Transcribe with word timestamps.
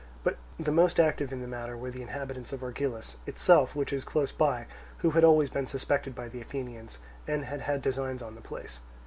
But 0.23 0.37
the 0.59 0.71
most 0.71 0.99
active 0.99 1.31
in 1.31 1.41
the 1.41 1.47
matter 1.47 1.77
were 1.77 1.91
the 1.91 2.01
inhabitants 2.01 2.51
of 2.51 2.63
Argilus 2.63 3.17
itself, 3.27 3.75
which 3.75 3.93
is 3.93 4.03
close 4.03 4.31
by, 4.31 4.65
who 5.05 5.11
had 5.11 5.23
always 5.23 5.51
been 5.51 5.67
suspected 5.67 6.15
by 6.15 6.27
the 6.27 6.41
Athenians, 6.41 6.97
and 7.27 7.45
had 7.45 7.61
had 7.61 7.83
designs 7.83 8.23
on 8.23 8.33
the 8.33 8.41
place. 8.41 8.79